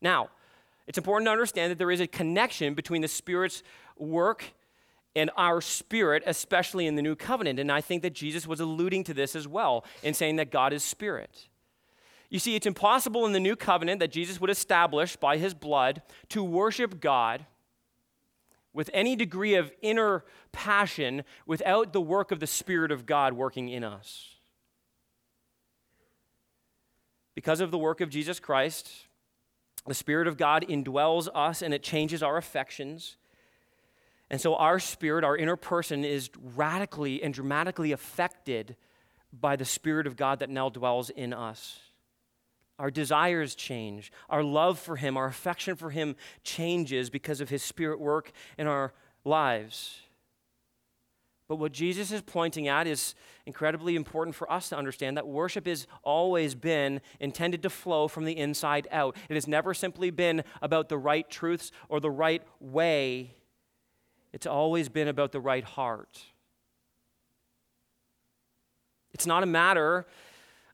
[0.00, 0.30] Now,
[0.86, 3.62] it's important to understand that there is a connection between the Spirit's
[3.96, 4.44] work
[5.16, 7.58] and our spirit, especially in the new covenant.
[7.58, 10.72] And I think that Jesus was alluding to this as well in saying that God
[10.74, 11.48] is spirit.
[12.28, 16.02] You see, it's impossible in the new covenant that Jesus would establish by his blood
[16.28, 17.46] to worship God
[18.76, 23.70] with any degree of inner passion without the work of the Spirit of God working
[23.70, 24.34] in us.
[27.34, 28.90] Because of the work of Jesus Christ,
[29.86, 33.16] the Spirit of God indwells us and it changes our affections.
[34.30, 38.76] And so our spirit, our inner person, is radically and dramatically affected
[39.32, 41.80] by the Spirit of God that now dwells in us.
[42.78, 44.12] Our desires change.
[44.28, 48.66] Our love for Him, our affection for Him changes because of His Spirit work in
[48.66, 48.92] our
[49.24, 50.00] lives.
[51.48, 53.14] But what Jesus is pointing at is
[53.46, 58.24] incredibly important for us to understand that worship has always been intended to flow from
[58.24, 59.16] the inside out.
[59.28, 63.36] It has never simply been about the right truths or the right way,
[64.32, 66.20] it's always been about the right heart.
[69.14, 70.04] It's not a matter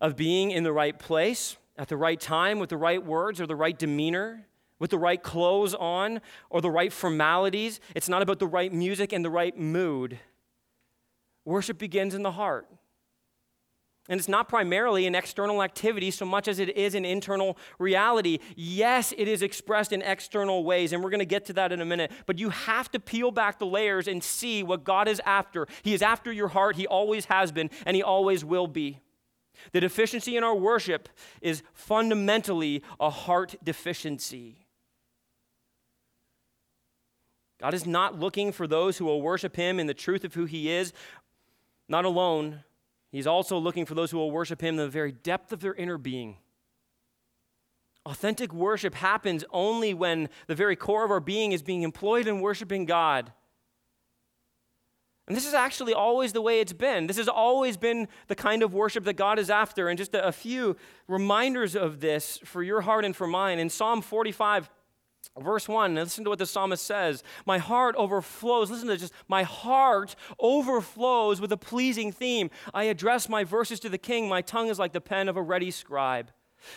[0.00, 3.46] of being in the right place at the right time with the right words or
[3.48, 4.46] the right demeanor,
[4.78, 7.80] with the right clothes on or the right formalities.
[7.96, 10.20] It's not about the right music and the right mood.
[11.44, 12.68] Worship begins in the heart.
[14.08, 18.38] And it's not primarily an external activity so much as it is an internal reality.
[18.54, 21.80] Yes, it is expressed in external ways, and we're going to get to that in
[21.80, 22.12] a minute.
[22.26, 25.66] But you have to peel back the layers and see what God is after.
[25.82, 29.00] He is after your heart, He always has been, and He always will be.
[29.70, 31.08] The deficiency in our worship
[31.40, 34.66] is fundamentally a heart deficiency.
[37.60, 40.46] God is not looking for those who will worship Him in the truth of who
[40.46, 40.92] He is.
[41.88, 42.64] Not alone,
[43.12, 45.74] He's also looking for those who will worship Him in the very depth of their
[45.74, 46.38] inner being.
[48.04, 52.40] Authentic worship happens only when the very core of our being is being employed in
[52.40, 53.32] worshiping God.
[55.32, 57.06] And this is actually always the way it's been.
[57.06, 59.88] This has always been the kind of worship that God is after.
[59.88, 60.76] And just a, few
[61.08, 63.58] reminders of this for your heart and for mine.
[63.58, 64.68] In Psalm 45,
[65.40, 67.22] Verse 1, listen to what the psalmist says.
[67.46, 68.70] My heart overflows.
[68.70, 69.00] Listen to this.
[69.00, 72.50] Just, my heart overflows with a pleasing theme.
[72.74, 74.28] I address my verses to the king.
[74.28, 76.30] My tongue is like the pen of a ready scribe.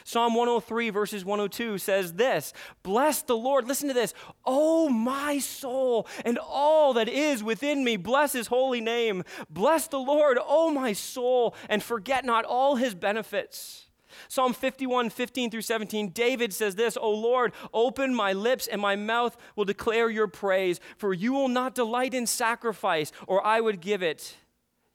[0.03, 3.67] Psalm 103, verses 102 says this Bless the Lord.
[3.67, 4.13] Listen to this.
[4.45, 9.23] Oh, my soul, and all that is within me, bless his holy name.
[9.49, 13.85] Bless the Lord, oh, my soul, and forget not all his benefits.
[14.27, 18.95] Psalm 51, 15 through 17, David says this O Lord, open my lips, and my
[18.95, 20.79] mouth will declare your praise.
[20.97, 24.37] For you will not delight in sacrifice, or I would give it.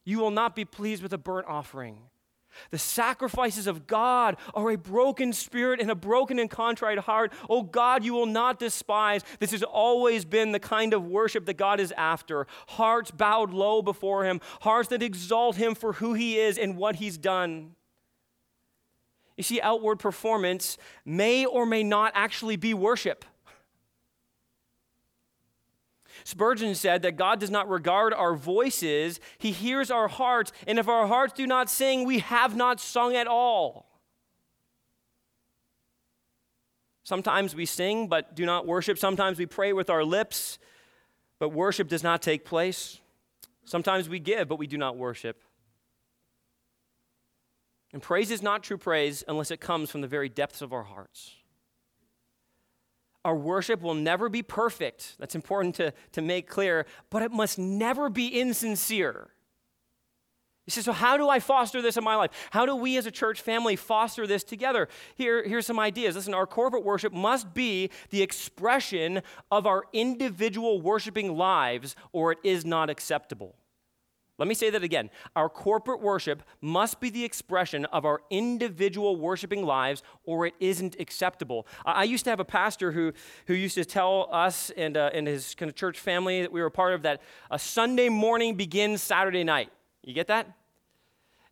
[0.04, 1.98] You will not be pleased with a burnt offering.
[2.70, 7.32] The sacrifices of God are a broken spirit and a broken and contrite heart.
[7.48, 9.22] Oh God, you will not despise.
[9.38, 12.46] This has always been the kind of worship that God is after.
[12.68, 16.96] Hearts bowed low before Him, hearts that exalt Him for who He is and what
[16.96, 17.74] He's done.
[19.36, 23.24] You see, outward performance may or may not actually be worship.
[26.30, 30.88] Spurgeon said that God does not regard our voices, He hears our hearts, and if
[30.88, 33.86] our hearts do not sing, we have not sung at all.
[37.02, 38.96] Sometimes we sing but do not worship.
[38.96, 40.58] Sometimes we pray with our lips,
[41.40, 43.00] but worship does not take place.
[43.64, 45.42] Sometimes we give, but we do not worship.
[47.92, 50.84] And praise is not true praise unless it comes from the very depths of our
[50.84, 51.34] hearts.
[53.24, 55.16] Our worship will never be perfect.
[55.18, 59.28] That's important to, to make clear, but it must never be insincere.
[60.64, 62.30] He says, so how do I foster this in my life?
[62.50, 64.88] How do we as a church family foster this together?
[65.16, 66.14] Here, here's some ideas.
[66.14, 72.38] Listen, our corporate worship must be the expression of our individual worshiping lives, or it
[72.44, 73.56] is not acceptable.
[74.40, 75.10] Let me say that again.
[75.36, 80.96] Our corporate worship must be the expression of our individual worshiping lives, or it isn't
[80.98, 81.66] acceptable.
[81.84, 83.12] I used to have a pastor who,
[83.48, 86.62] who used to tell us and, uh, and his kind of church family that we
[86.62, 87.20] were part of that
[87.50, 89.70] a Sunday morning begins Saturday night.
[90.02, 90.50] You get that?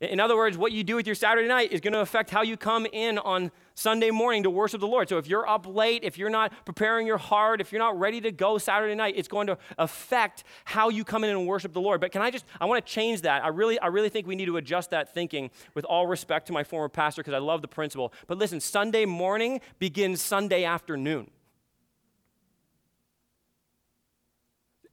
[0.01, 2.43] In other words, what you do with your Saturday night is going to affect how
[2.43, 5.09] you come in on Sunday morning to worship the Lord.
[5.09, 8.21] So if you're up late, if you're not preparing your heart, if you're not ready
[8.21, 11.81] to go Saturday night, it's going to affect how you come in and worship the
[11.81, 12.01] Lord.
[12.01, 13.45] But can I just I want to change that.
[13.45, 16.53] I really I really think we need to adjust that thinking with all respect to
[16.53, 18.13] my former pastor because I love the principle.
[18.29, 21.29] But listen, Sunday morning begins Sunday afternoon.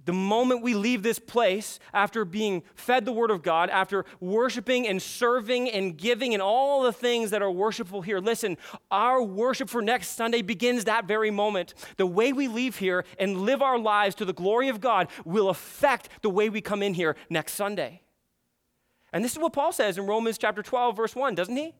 [0.06, 4.88] The moment we leave this place, after being fed the Word of God, after worshiping
[4.88, 8.58] and serving and giving and all the things that are worshipful here, listen,
[8.92, 11.74] our worship for next Sunday begins that very moment.
[11.98, 15.50] The way we leave here and live our lives to the glory of God will
[15.50, 18.02] affect the way we come in here next Sunday.
[19.12, 21.74] And this is what Paul says in Romans chapter 12, verse 1, doesn't he?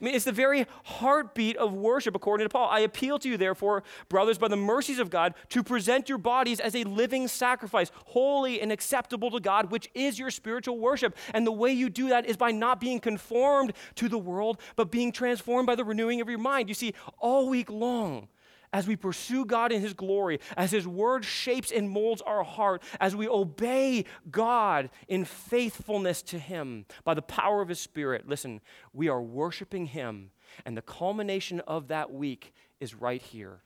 [0.00, 2.68] I mean, it's the very heartbeat of worship, according to Paul.
[2.68, 6.58] I appeal to you, therefore, brothers, by the mercies of God, to present your bodies
[6.58, 11.16] as a living sacrifice, holy and acceptable to God, which is your spiritual worship.
[11.32, 14.90] And the way you do that is by not being conformed to the world, but
[14.90, 16.68] being transformed by the renewing of your mind.
[16.68, 18.28] You see, all week long,
[18.74, 22.82] as we pursue God in His glory, as His word shapes and molds our heart,
[23.00, 28.60] as we obey God in faithfulness to Him by the power of His Spirit, listen,
[28.92, 30.32] we are worshiping Him.
[30.66, 33.62] And the culmination of that week is right here,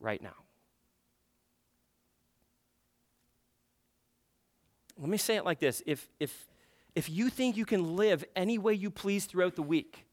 [0.00, 0.34] right now.
[4.98, 6.48] Let me say it like this if, if,
[6.96, 10.05] if you think you can live any way you please throughout the week,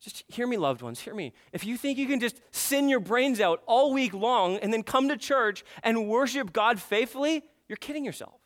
[0.00, 1.32] just hear me, loved ones, hear me.
[1.52, 4.82] If you think you can just sin your brains out all week long and then
[4.82, 8.40] come to church and worship God faithfully, you're kidding yourself.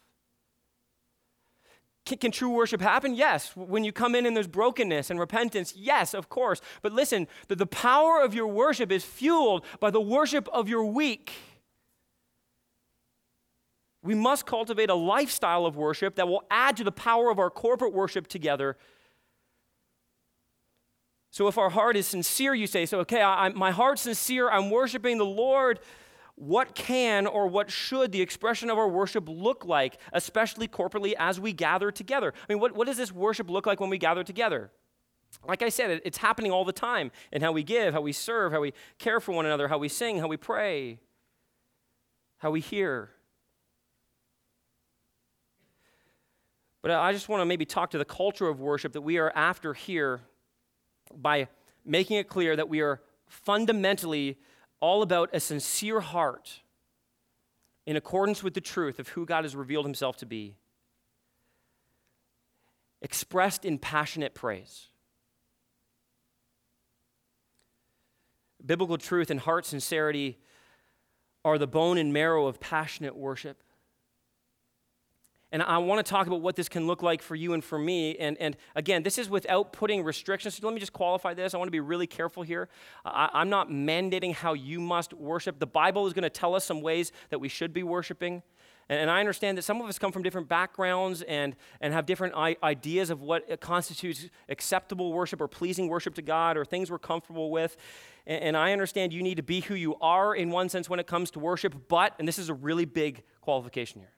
[2.07, 3.15] Can, can, true worship happen?
[3.15, 3.55] Yes.
[3.55, 6.61] When you come in and there's brokenness and repentance, yes, of course.
[6.83, 10.85] But listen, the, the power of your worship is fueled by the worship of your
[10.85, 11.33] week.
[14.03, 17.51] We must cultivate a lifestyle of worship that will add to the power of our
[17.51, 18.79] corporate worship together
[21.31, 24.71] so if our heart is sincere, you say, so okay, I, my heart's sincere, I'm
[24.71, 25.79] worshiping the Lord.
[26.35, 31.39] What can or what should the expression of our worship look like, especially corporately as
[31.39, 32.33] we gather together?
[32.37, 34.71] I mean, what, what does this worship look like when we gather together?
[35.47, 38.53] Like I said, it's happening all the time in how we give, how we serve,
[38.53, 40.99] how we care for one another, how we sing, how we pray,
[42.39, 43.11] how we hear.
[46.83, 49.31] But I just want to maybe talk to the culture of worship that we are
[49.37, 50.23] after here
[51.15, 51.49] by
[51.85, 54.39] making it clear that we are fundamentally
[54.81, 56.61] all about a sincere heart
[57.87, 60.57] in accordance with the truth of who God has revealed himself to be,
[63.03, 64.89] expressed in passionate praise.
[68.65, 70.39] Biblical truth and heart sincerity
[71.45, 73.63] are the bone and marrow of passionate worship.
[75.53, 77.79] And I want to talk about what this can look like for you and for
[77.79, 78.17] me.
[78.17, 80.55] And, and again, this is without putting restrictions.
[80.55, 81.55] So let me just qualify this.
[81.55, 82.69] I want to be really careful here.
[83.05, 85.59] I, I'm not mandating how you must worship.
[85.59, 88.43] The Bible is going to tell us some ways that we should be worshiping.
[88.89, 92.35] And, I understand that some of us come from different backgrounds and, and have different
[92.37, 96.99] I- ideas of what constitutes acceptable worship or pleasing worship to God or things we're
[96.99, 97.77] comfortable with.
[98.27, 100.99] And, and I understand you need to be who you are in one sense when
[100.99, 104.11] it comes to worship, but, and this is a really big qualification here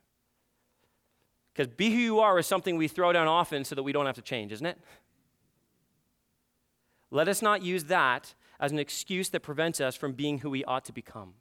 [1.53, 4.07] because be who you are is something we throw down often so that we don't
[4.07, 4.79] have to change, isn't it?
[7.11, 10.65] Let us not use that as an excuse that prevents us from being who we
[10.65, 11.35] ought to become.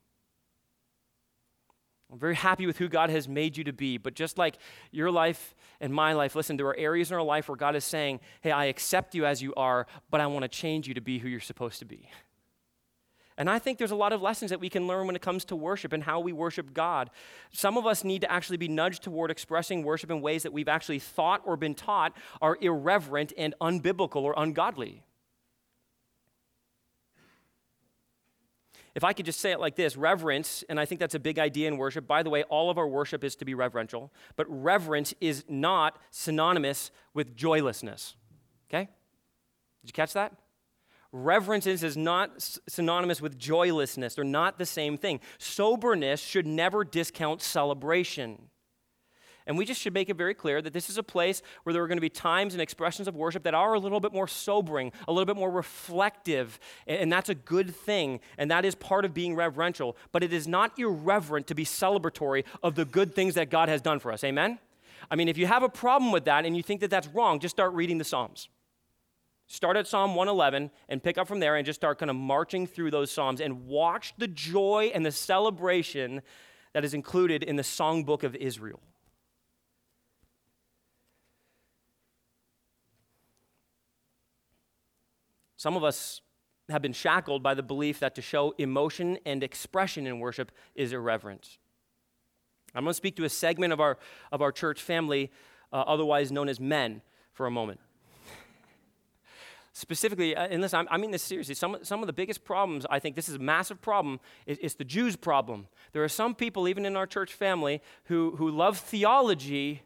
[2.11, 4.57] I'm very happy with who God has made you to be, but just like
[4.91, 7.85] your life and my life, listen, there are areas in our life where God is
[7.85, 11.01] saying, Hey, I accept you as you are, but I want to change you to
[11.01, 12.09] be who you're supposed to be.
[13.41, 15.45] And I think there's a lot of lessons that we can learn when it comes
[15.45, 17.09] to worship and how we worship God.
[17.51, 20.67] Some of us need to actually be nudged toward expressing worship in ways that we've
[20.67, 25.01] actually thought or been taught are irreverent and unbiblical or ungodly.
[28.93, 31.39] If I could just say it like this reverence, and I think that's a big
[31.39, 32.05] idea in worship.
[32.05, 35.97] By the way, all of our worship is to be reverential, but reverence is not
[36.11, 38.15] synonymous with joylessness.
[38.69, 38.83] Okay?
[39.81, 40.31] Did you catch that?
[41.13, 42.31] Reverence is not
[42.69, 44.15] synonymous with joylessness.
[44.15, 45.19] They're not the same thing.
[45.39, 48.49] Soberness should never discount celebration.
[49.47, 51.83] And we just should make it very clear that this is a place where there
[51.83, 54.27] are going to be times and expressions of worship that are a little bit more
[54.27, 58.19] sobering, a little bit more reflective, and that's a good thing.
[58.37, 59.97] And that is part of being reverential.
[60.11, 63.81] But it is not irreverent to be celebratory of the good things that God has
[63.81, 64.23] done for us.
[64.23, 64.59] Amen?
[65.09, 67.39] I mean, if you have a problem with that and you think that that's wrong,
[67.39, 68.47] just start reading the Psalms
[69.51, 72.65] start at Psalm 111 and pick up from there and just start kind of marching
[72.65, 76.21] through those Psalms and watch the joy and the celebration
[76.73, 78.79] that is included in the Songbook of Israel.
[85.57, 86.21] Some of us
[86.69, 90.93] have been shackled by the belief that to show emotion and expression in worship is
[90.93, 91.59] irreverent.
[92.73, 93.97] I'm going to speak to a segment of our,
[94.31, 95.29] of our church family,
[95.73, 97.01] uh, otherwise known as men,
[97.33, 97.81] for a moment.
[99.73, 102.99] Specifically, uh, and listen, I mean this seriously, some, some of the biggest problems, I
[102.99, 105.67] think this is a massive problem, is, is the Jews' problem.
[105.93, 109.83] There are some people, even in our church family, who, who love theology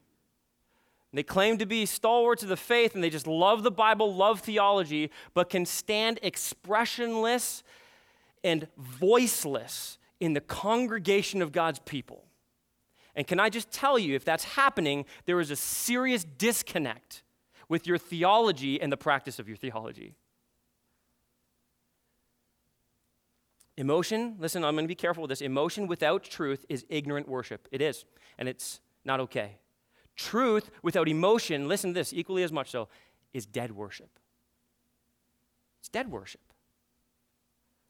[1.16, 4.42] they claim to be stalwarts of the faith and they just love the Bible, love
[4.42, 7.64] theology, but can stand expressionless
[8.44, 12.26] and voiceless in the congregation of God's people.
[13.16, 17.24] And can I just tell you, if that's happening, there is a serious disconnect
[17.70, 20.16] with your theology and the practice of your theology.
[23.78, 25.41] Emotion, listen, I'm going to be careful with this.
[25.41, 27.68] Emotion without truth is ignorant worship.
[27.72, 28.05] It is,
[28.38, 29.57] and it's not okay.
[30.16, 32.88] Truth without emotion, listen to this, equally as much so,
[33.34, 34.09] is dead worship.
[35.80, 36.41] It's dead worship.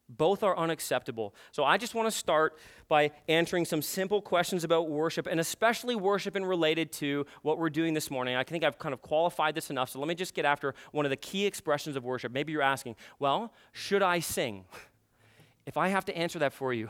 [0.08, 1.34] Both are unacceptable.
[1.52, 5.96] So I just want to start by answering some simple questions about worship, and especially
[5.96, 8.36] worship in related to what we're doing this morning.
[8.36, 11.06] I think I've kind of qualified this enough, so let me just get after one
[11.06, 12.32] of the key expressions of worship.
[12.32, 14.66] Maybe you're asking, well, should I sing?
[15.66, 16.90] If I have to answer that for you,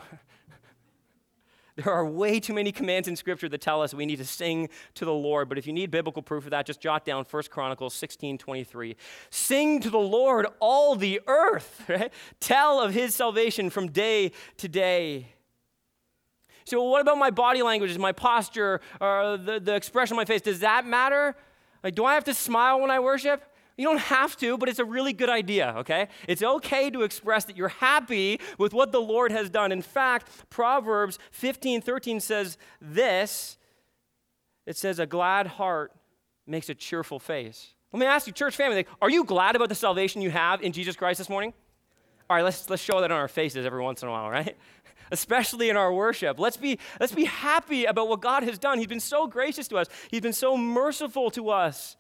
[1.76, 4.70] There are way too many commands in Scripture that tell us we need to sing
[4.94, 5.50] to the Lord.
[5.50, 8.96] But if you need biblical proof of that, just jot down 1 Chronicles 16 23.
[9.30, 11.84] Sing to the Lord, all the earth.
[11.90, 12.12] Right?
[12.40, 15.28] Tell of his salvation from day to day.
[16.66, 20.42] So, what about my body language, my posture, or the, the expression of my face?
[20.42, 21.36] Does that matter?
[21.84, 23.44] Like, do I have to smile when I worship?
[23.78, 26.08] You don't have to, but it's a really good idea, okay?
[26.28, 29.72] It's okay to express that you're happy with what the Lord has done.
[29.72, 33.58] In fact, Proverbs 15 13 says this
[34.66, 35.92] it says, A glad heart
[36.48, 37.74] makes a cheerful face.
[37.92, 40.72] Let me ask you, church family, are you glad about the salvation you have in
[40.72, 41.54] Jesus Christ this morning?
[42.30, 44.58] All right, let's, let's show that on our faces every once in a while, right?
[45.12, 46.40] Especially in our worship.
[46.40, 48.80] Let's be, let's be happy about what God has done.
[48.80, 51.96] He's been so gracious to us, He's been so merciful to us.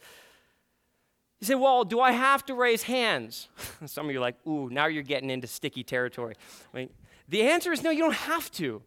[1.46, 3.50] You say, well, do I have to raise hands?
[3.86, 6.34] Some of you are like, ooh, now you're getting into sticky territory.
[6.74, 6.90] I mean,
[7.30, 8.82] the answer is no, you don't have to.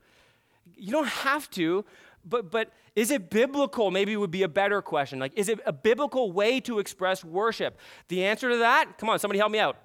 [0.77, 1.85] You don't have to,
[2.25, 3.93] but, but is it biblical?
[3.93, 5.21] Maybe would be a better question.
[5.21, 7.79] Like, is it a biblical way to express worship?
[8.09, 9.77] The answer to that, come on, somebody help me out.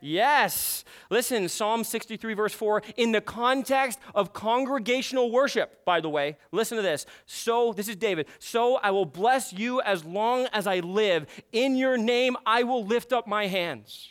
[0.00, 0.84] Yes.
[1.10, 6.76] Listen, Psalm 63, verse 4, in the context of congregational worship, by the way, listen
[6.76, 7.06] to this.
[7.24, 8.26] So, this is David.
[8.38, 11.26] So I will bless you as long as I live.
[11.52, 14.10] In your name I will lift up my hands.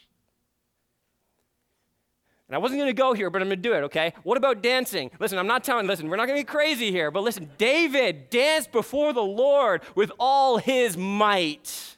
[2.48, 4.14] And I wasn't going to go here, but I'm going to do it, okay?
[4.22, 5.10] What about dancing?
[5.20, 8.30] Listen, I'm not telling, listen, we're not going to be crazy here, but listen, David
[8.30, 11.98] danced before the Lord with all his might.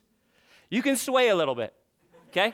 [0.69, 1.73] You can sway a little bit,
[2.29, 2.53] okay?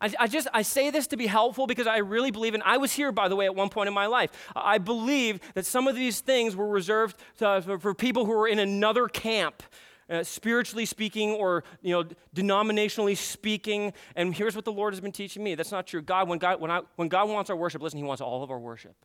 [0.00, 2.76] I, I, just I say this to be helpful because I really believe, and I
[2.76, 4.30] was here, by the way, at one point in my life.
[4.54, 8.48] I believe that some of these things were reserved to, for, for, people who were
[8.48, 9.62] in another camp.
[10.10, 12.02] Uh, spiritually speaking or you know
[12.34, 13.92] denominationally speaking.
[14.16, 15.54] And here's what the lord has been teaching me.
[15.54, 16.00] That's not true.
[16.00, 18.50] God when god when, I, when god wants our worship listen he wants all of
[18.50, 18.96] our worship.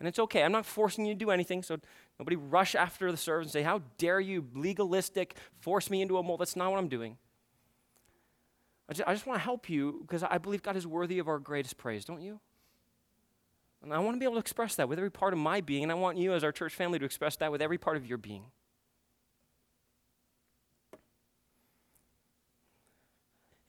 [0.00, 0.42] And it's okay.
[0.42, 1.78] I'm not forcing you to do anything so
[2.18, 6.22] nobody rush after the service and say how dare you legalistic force me into a
[6.24, 6.40] mold?
[6.40, 7.16] That's not what i'm doing
[8.88, 11.38] I just, just want to help you because I believe God is worthy of our
[11.38, 12.40] greatest praise, don't you?
[13.82, 15.82] And I want to be able to express that with every part of my being,
[15.82, 18.06] and I want you as our church family to express that with every part of
[18.06, 18.44] your being.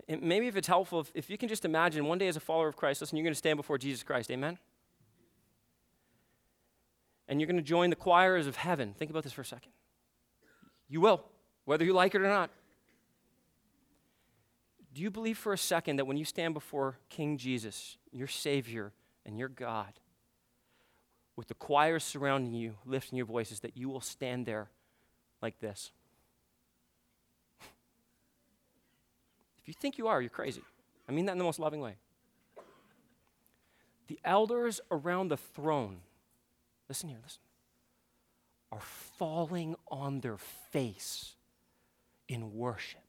[0.07, 2.39] And maybe if it's helpful, if, if you can just imagine one day as a
[2.39, 4.57] follower of Christ, listen, you're going to stand before Jesus Christ, amen?
[7.27, 8.95] And you're going to join the choirs of heaven.
[8.97, 9.71] Think about this for a second.
[10.87, 11.23] You will,
[11.65, 12.49] whether you like it or not.
[14.99, 18.91] Do you believe for a second that when you stand before King Jesus, your Savior
[19.25, 19.93] and your God,
[21.37, 24.67] with the choirs surrounding you, lifting your voices, that you will stand there
[25.41, 25.93] like this?
[29.61, 30.63] if you think you are, you're crazy.
[31.07, 31.95] I mean that in the most loving way.
[34.07, 36.01] The elders around the throne,
[36.89, 37.39] listen here, listen,
[38.69, 40.39] are falling on their
[40.73, 41.35] face
[42.27, 42.99] in worship.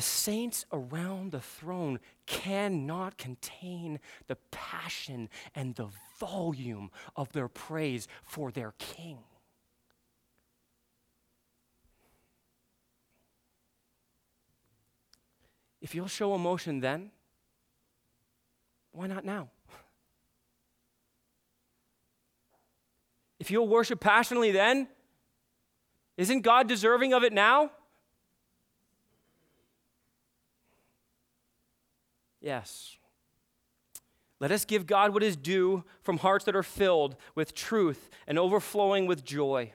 [0.00, 5.88] The saints around the throne cannot contain the passion and the
[6.18, 9.18] volume of their praise for their king.
[15.82, 17.10] If you'll show emotion then,
[18.92, 19.50] why not now?
[23.38, 24.88] If you'll worship passionately then,
[26.16, 27.70] Isn't God deserving of it now?
[32.40, 32.96] Yes.
[34.40, 38.38] Let us give God what is due from hearts that are filled with truth and
[38.38, 39.72] overflowing with joy.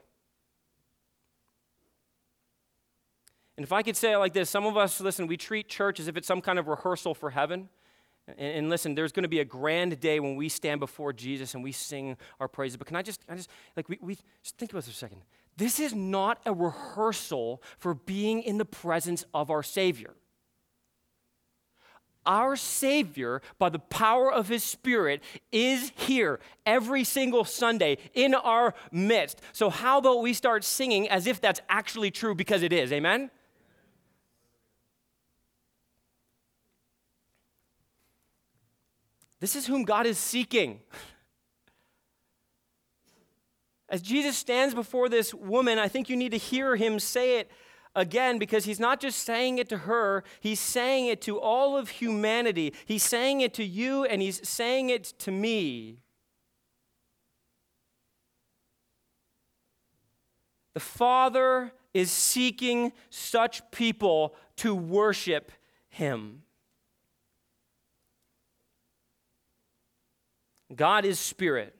[3.57, 5.99] And if I could say it like this, some of us, listen, we treat church
[5.99, 7.69] as if it's some kind of rehearsal for heaven.
[8.27, 11.53] And, and listen, there's going to be a grand day when we stand before Jesus
[11.53, 12.75] and we sing our praises.
[12.75, 15.09] But can I just, I just like, we, we just think about this for a
[15.09, 15.21] second.
[15.57, 20.15] This is not a rehearsal for being in the presence of our Savior
[22.25, 28.73] our Savior, by the power of His Spirit, is here every single Sunday in our
[28.91, 29.41] midst.
[29.51, 32.91] So, how about we start singing as if that's actually true because it is?
[32.91, 33.29] Amen?
[39.39, 40.79] This is whom God is seeking.
[43.87, 47.51] As Jesus stands before this woman, I think you need to hear him say it
[47.95, 51.89] again because he's not just saying it to her, he's saying it to all of
[51.89, 52.73] humanity.
[52.85, 55.99] He's saying it to you and he's saying it to me.
[60.73, 65.51] The Father is seeking such people to worship
[65.87, 66.41] him.
[70.75, 71.75] God is spirit,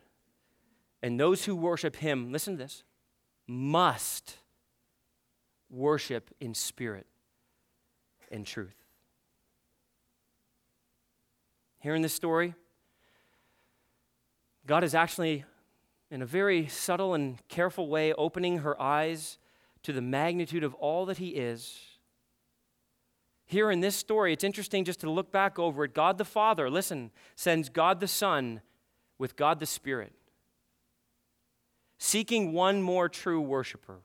[1.04, 2.84] and those who worship him, listen to this,
[3.48, 4.38] must
[5.76, 7.06] worship in spirit
[8.32, 8.76] and truth.
[11.80, 12.56] Here in this story,
[14.66, 15.44] God is actually,
[16.10, 19.38] in a very subtle and careful way, opening her eyes
[19.84, 21.80] to the magnitude of all that He is.
[23.46, 25.94] Here in this story, it's interesting just to look back over it.
[25.94, 28.62] God the Father, listen, sends God the Son
[29.20, 30.14] with God the Spirit,
[32.00, 34.00] seeking one more true worshiper.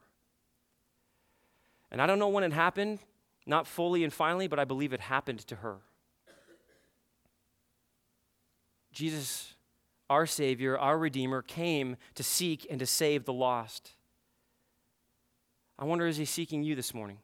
[1.90, 3.00] And I don't know when it happened,
[3.46, 5.78] not fully and finally, but I believe it happened to her.
[8.92, 9.54] Jesus,
[10.08, 13.92] our Savior, our Redeemer, came to seek and to save the lost.
[15.78, 17.18] I wonder, is He seeking you this morning?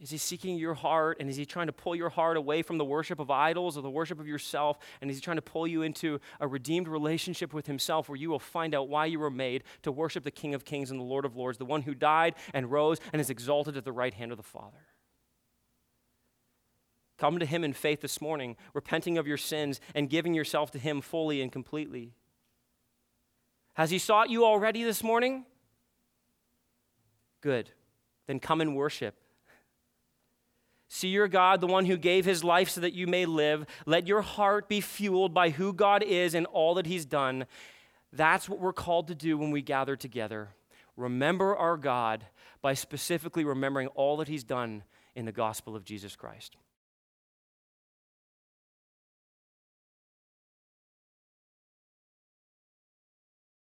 [0.00, 2.78] Is he seeking your heart and is he trying to pull your heart away from
[2.78, 4.78] the worship of idols or the worship of yourself?
[5.00, 8.30] And is he trying to pull you into a redeemed relationship with himself where you
[8.30, 11.04] will find out why you were made to worship the King of Kings and the
[11.04, 14.14] Lord of Lords, the one who died and rose and is exalted at the right
[14.14, 14.86] hand of the Father?
[17.18, 20.78] Come to him in faith this morning, repenting of your sins and giving yourself to
[20.78, 22.12] him fully and completely.
[23.74, 25.44] Has he sought you already this morning?
[27.40, 27.72] Good.
[28.28, 29.16] Then come and worship.
[30.88, 33.66] See your God, the one who gave his life so that you may live.
[33.84, 37.46] Let your heart be fueled by who God is and all that he's done.
[38.12, 40.48] That's what we're called to do when we gather together.
[40.96, 42.24] Remember our God
[42.62, 44.82] by specifically remembering all that he's done
[45.14, 46.56] in the gospel of Jesus Christ.